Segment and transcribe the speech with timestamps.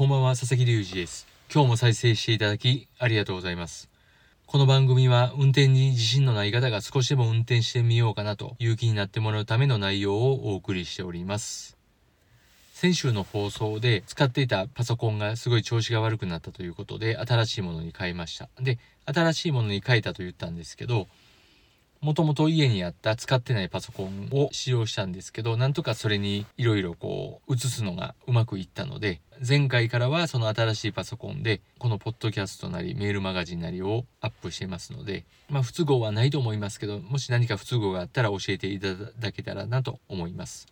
[0.00, 1.26] こんばんは、佐々木隆二です。
[1.52, 3.90] 今日も再生していただきありがとうございます。
[4.46, 11.76] この番組は運転に自信のない方が少しでも運転してみようかなという気になってもらうための内容をお送りしております。
[12.72, 18.48] 先週の放送で使っていたパソコンがすごい調子が悪くなったということで新しいものに変えました。
[18.58, 21.08] で、新しいものに変えたと言ったんですけど、
[22.00, 40.68] もともと家にあった使ってないパソコンを使用したんですけど、なんとかそれにいろいろこう移すのがうまくいったので、前回からはその新しいパソコンで、このポッドキャストなりメールマガジンなりをアップしていますので、まあ不都合はないと思いますけど、もし何か不都合があったら教えていただけたらなと思います。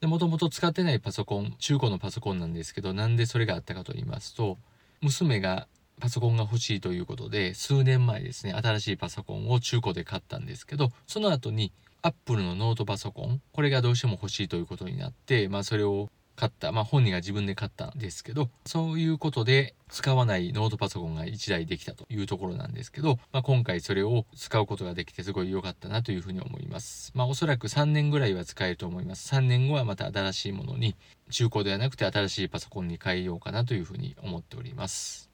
[0.00, 4.58] で、もともと使ってないパソコン、中古のパソコンなんですけど、なんでそれがあったかと言いますと、
[5.00, 5.66] 娘が
[6.00, 27.12] パソコンが欲しいということで、数年前ですね、新しいパソコンを中古で買ったんですけど、その後に Apple のノートパソコン、これがどうしても欲しいということになって、まあそれを買った、まあ本人が自分で買ったんですけど、そういうことで使わないノートパソコンが1台できたというところなんですけど、まあ今回それを使うことができてすごい良かったなというふうに思います。
[27.14, 29.32] まあおそらく3年ぐらいは使えると思います。
[29.34, 30.96] 3年後はまた新しいものに、
[31.30, 35.31] 中古ではなくて新しいパソコンに変えようかなというふうに思っております。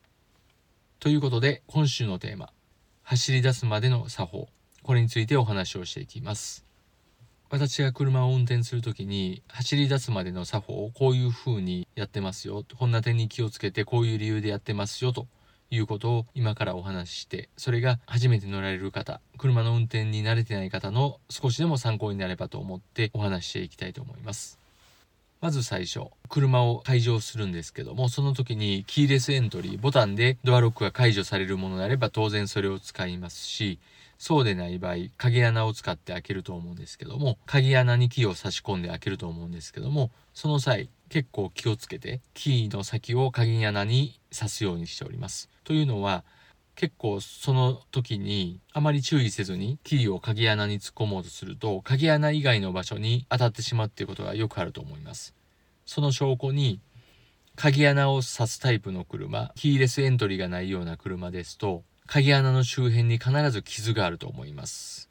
[1.01, 2.51] ということで今週のテーマ
[3.05, 4.49] 走り出すまでの作法。
[4.83, 6.67] これについてお話をしていきます。
[7.51, 15.27] 私が車を運転するときに走り出すまでの作法をこういう風にやってますよこんな点に気をつけてこういう理由でやってますよと
[15.71, 24.58] いうことを今からお話ししてそれが初めて乗られる方車の運転に慣れてない方の少しでも参考になればと思ってお話ししていきたいと思います。
[25.41, 33.79] まず最初、車を解錠するんですけども、その時にキーレスエントリー、ボタンでドアロックが解除されるものであれば当然それを使いますし、
[34.19, 45.49] そうでない場合、鍵穴を使って開けると思うんですけども、鍵穴にキーを差し込んで開けると思うんですけども、その際、結構気をつけて、キーの先を鍵穴に刺すようにしております。
[45.63, 46.25] というのは、
[46.79, 55.35] 結構その時にあまり注意せずにキーを鍵穴に突っ込もうとすると鍵穴以外の場所に当たってしまうっていうことがよくあると思います。
[55.87, 56.79] その証拠に
[57.57, 65.11] 鍵穴を刺すタイプの車、キーレスエントリーがないような車ですと鍵穴の周辺に必ず傷があると思います。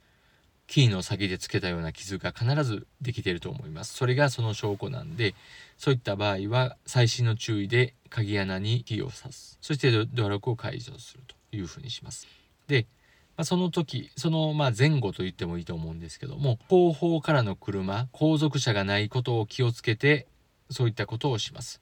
[0.67, 3.93] キーの先でつけたような傷が必ずできていると思います。
[3.93, 5.35] それがその証拠なんで、
[5.77, 9.57] そういった場合は細心の注意で鍵穴にキーを刺す。
[9.61, 12.27] そしてドアロックを解除するというふうにします。
[12.67, 12.87] で、
[13.35, 20.27] まあ、その時、そのまあ前後と言ってもいいと思うんですけども、後方からの車、後続車がないことを気をつけて、
[20.69, 21.81] そういったことをします。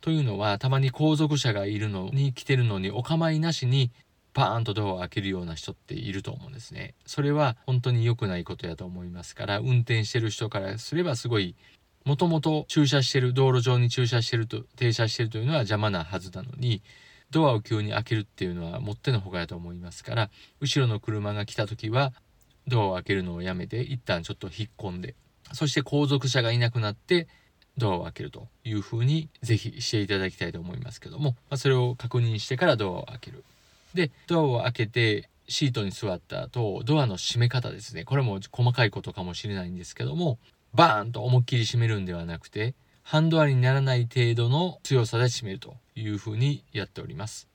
[0.00, 3.90] というのは、たまに後続車がいるのに来てるのにお構いなしに
[4.34, 6.94] パーンとドアを開けるような人っていると思うんですね。
[7.06, 11.54] それは本当に良くないことやと思いますから、運転してる人からすればすごい、
[12.04, 16.82] もともと駐車してる、道路上に駐車してると、停車してるというのは邪魔なはずなのに、
[17.30, 22.12] ドアを急に開けるっていうのはもってのほかやと思いますから、後ろの車が来た時は、
[22.66, 25.14] ドアを開けるのをやめて、一旦ちょっと引っ込んで、
[25.52, 27.28] そして後続車がいなくなって、
[27.78, 33.44] ドアを開けるというふうにぜひしていただきたいと思いますけども、まあ、それを確認してからドアを開ける。
[33.94, 38.04] で、ドアを開けてシートに座った後、ドアの閉め方ですね。
[38.04, 40.38] これも細かいことかもしれないんですけども、
[40.74, 42.74] バーンと思いっきり閉めるんではなくて、
[43.08, 47.46] ハンドアにならない程度の強さで閉めるというふうにやっております。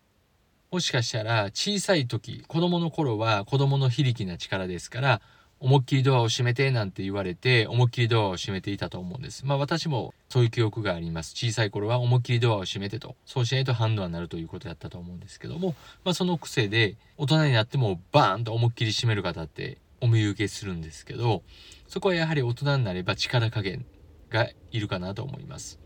[0.72, 5.22] もしかしたら小さい時、子供の頃は子供の非力な力ですから、
[5.60, 9.46] 思いっきりドアを閉めてなんて言われて、思いっきりドアを閉めていたと思うんです。
[9.46, 11.36] まあ私もそういう記憶があります。
[11.36, 15.76] 小さい頃は思いっきりドアを閉めてと、そうしないとハンドアになるということだったと思うんですけども、
[16.06, 21.44] まあその癖で大人になってもバーンと思いっきり閉める方ってお見受けするんですけど、
[21.90, 23.86] そこはやはり大人になれば力加減
[24.32, 25.80] がいるかなと思います。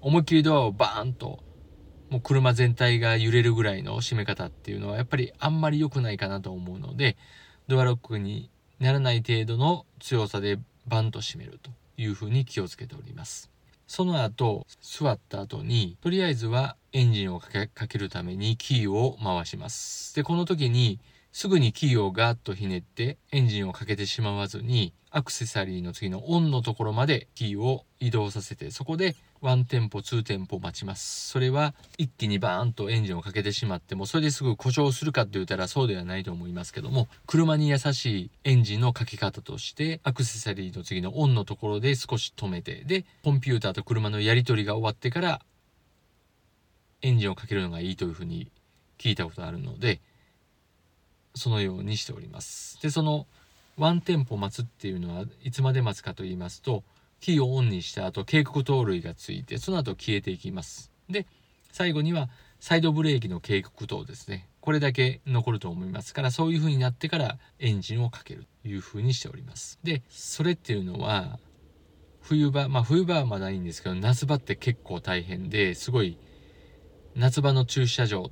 [0.00, 1.42] 思いっきりドアをバーンと
[2.10, 7.16] もう車全体が揺れるぐらいの閉め方っていうのはやっぱりあんまり良くないかなと思うので、
[7.68, 8.50] ドアロックに
[8.80, 13.50] ならない程度の強さでバンと閉めるというふうに気をつけております。
[13.86, 20.14] その後、座った後に、とりあえずはエンジンをかけかけるためにキーを回します。
[20.14, 21.00] で、この時に
[21.32, 31.30] すぐにキーをガーッとひねってエンジンをかけてしまわずにアクセサリーの次のオンのところまでキーを移動させてそこで1テンポ2テンポ待ちます。
[31.30, 45.40] それは一気にバーンとエンジンをかけてしまってもそれですぐ故障するかって言ったらそうではないと思いますけども車に優しいエンジンのかけ方としてアクセサリーの次のオンのところで少し止めてでコンピューターと車のやり取りが終わってから
[47.00, 48.48] エンジンをかけるのがいいというふうに
[48.98, 50.00] 聞いたことあるので
[51.34, 52.80] そのようにしております。
[52.82, 53.26] でその
[53.76, 56.84] ワンテンポ待つっていうのはいつまで待つかと言いますと
[57.20, 60.90] キーをオンにした後警告灯類がついてその後消えていきます。
[61.08, 61.26] で
[61.70, 62.28] 最後には
[62.60, 69.78] サイドブレーキの警告灯ですねこれだけ残ると思いますからそういう風になってからエンジンをかけるという風にしております。
[69.82, 71.38] でそれっていうのは
[72.20, 76.18] 冬場まあ冬場はまだいいんですけど夏場って結構大変ですごい
[77.16, 78.30] 夏場の駐車場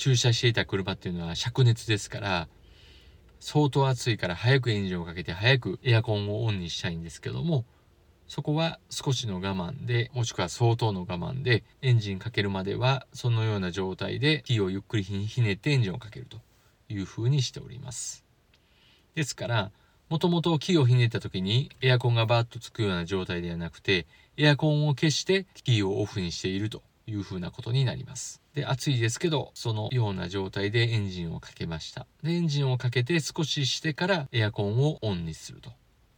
[0.00, 2.48] 駐車していた車っていうのは灼熱ですから
[3.38, 7.66] 相当暑いから早くエンジンをかけて早くエアコンをオンにしたいんですけども
[8.26, 16.38] そこは少しの我慢でもしくは相当の我慢でエンジンかけるまではそのような状態でキーをゆっくりひねってエンジンをかけると
[16.88, 18.24] いうふうにしております。
[19.14, 19.70] ですから
[20.08, 24.06] もともとキーをひねった時にエアコンがバーッとつくような状態ではなくて
[24.38, 26.82] エアコンを消してキーをオフにしていると。
[27.10, 28.40] いうふうなことになります。
[28.54, 32.06] で暑いですけどそのような状態でエンジンをかけました。
[32.22, 35.70] でエンジンをかけて少ししてからエアコンをオンにすると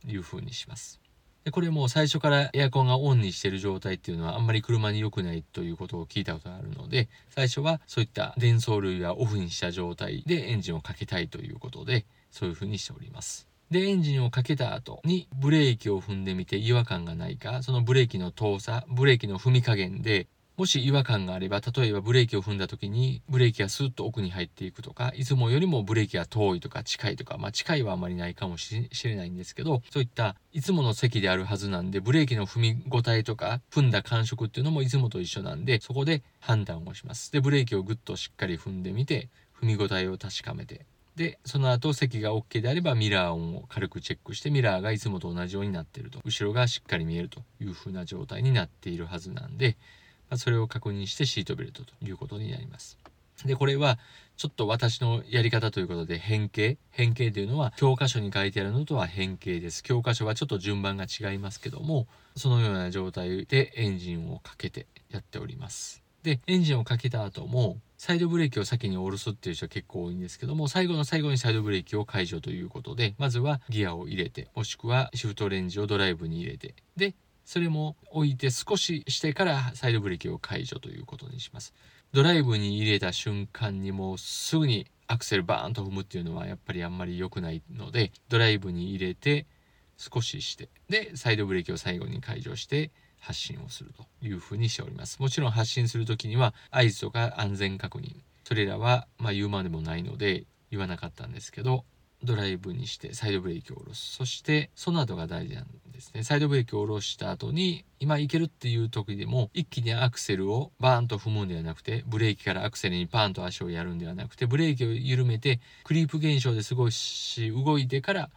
[0.07, 1.01] いうふうにします。
[1.45, 13.49] でこれも最初からエアコンがオンにしてる状態っていうのはあんまり車に良くないということを聞いたことがあるので最初はそういった電装類はオフにした状態でエンジンをかけたいということでそういうふうにしております。
[13.73, 37.33] でエンジンをかけた後にブレーキを踏んでみて違和感がないかそのブレーキの遠さブレーキの踏み加減でもし違和感があれば、例えばブレーキを踏んだ時に、ブレーキがスーッと奥に入っていくとか、いつもよりもブレーキが遠いとか近いとか、まあ近いはあまりないかもしれないんですけど、そういったいつもの席であるはずなんで、ブレーキの踏み応えとか、踏んだ感触っていうのもいつもと一緒なんで、そこで判断をします。
[37.33, 46.21] で、ブレーキをぐっとしっかり踏んでみて、踏み応えを確かめて、で、その後席が OK であればミラー音を軽くチェックしてミラーがいつもと同じようになっていると。
[46.25, 49.77] 後ろがしっかり見えるという風な状態になっているはずなんで、
[50.37, 52.99] それを確認してシートベルトということになります。
[53.45, 53.99] で、これは
[54.37, 56.79] ちょっと私のやり方ということで変形？
[56.91, 59.83] 変形というのは教科書に書いてあるのとは変形です。
[59.83, 62.07] 教科書はちょっと順番が違いますけども、
[62.37, 66.03] そのような状態でエンジンをかけてやっております。
[66.23, 81.75] で、エンジンをかけた後も、サイドブレーキを先に下ろすっていう人は結構多いんですけども、最後の最後にサイドブレーキを解除ということで、まずはギアを入れて、もしくはシフトレンジをドライブに入れて、で、それも置いて少ししてからサイドブレーキを解除ということにします。
[82.13, 89.47] ドライブに入れた瞬間にもうすぐにアクセルバーンと踏むっていうのはやっぱりあんまり良くないのでドライブに入れて
[89.97, 95.21] 少ししてでサイドブレーキを最後に解除して発進をするというふうにしております。
[95.21, 98.17] もちろん発進する時には合図とか安全確認。
[98.45, 101.85] それらはまあ言うまでもないので言わなかったんですけど
[102.25, 104.15] ドライブにしてサイドブレーキを下ろす。
[104.15, 105.82] そしてその後が大事なんです。
[106.03, 106.23] ですね。
[106.25, 118.31] サイドブレーキを下ろした後に今行けるっていう時でも一気にアクセルをバーンと踏むんではなくてブレーキからアクセルにパーンと足をやるんではなくてブレーキを緩めてクリープ現象で少し動いてから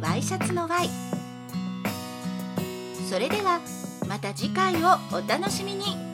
[0.00, 0.88] ワイシャツの y
[3.10, 3.60] それでは
[4.08, 6.05] また次回をお楽しみに。